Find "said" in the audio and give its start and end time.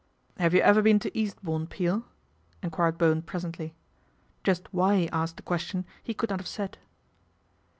6.47-6.79